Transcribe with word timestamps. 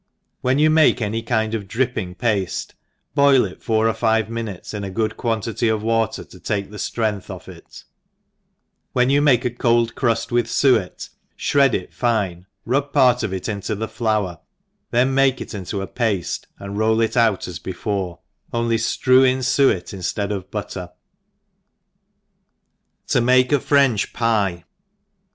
—When 0.41 0.57
you 0.57 0.71
make 0.71 0.99
any 0.99 1.21
kind 1.21 1.53
of 1.53 1.67
dripping 1.67 2.15
pafte, 2.15 2.73
boil 3.13 3.45
it 3.45 3.61
four 3.61 3.87
or 3.87 3.93
five 3.93 4.31
minutes 4.31 4.73
in 4.73 4.83
a 4.83 4.89
good 4.89 5.11
q^uantity 5.11 5.71
of 5.71 5.83
water 5.83 6.23
to 6.23 6.39
take 6.39 6.71
the 6.71 6.77
ftrength 6.77 7.27
oflF 7.27 7.47
it; 7.47 7.83
when 8.93 9.11
you 9.11 9.21
make 9.21 9.45
a 9.45 9.51
cold 9.51 9.93
cruft 9.93 10.31
with 10.31 10.47
fuet, 10.47 11.09
(hred 11.37 11.75
it 11.75 11.93
fine, 11.93 12.47
pour 12.67 12.81
part 12.81 13.21
of 13.21 13.31
it 13.31 13.47
into 13.47 13.75
the 13.75 13.87
flour^ 13.87 14.39
then 14.89 15.13
make 15.13 15.39
it 15.39 15.53
into 15.53 15.83
a 15.83 15.87
pafte, 15.87 16.45
and 16.57 16.79
roll 16.79 16.99
it 16.99 17.15
out 17.15 17.47
as 17.47 17.59
before 17.59 18.21
(only 18.51 18.77
ftrew 18.77 19.17
in 19.19 19.37
it 19.41 19.41
fuet 19.43 19.85
xnftead 19.95 20.31
of 20.31 20.49
butter). 20.49 20.89
«7(7 23.07 23.23
make 23.23 23.51
a 23.51 23.59
French 23.59 24.13
Pvs. 24.13 24.63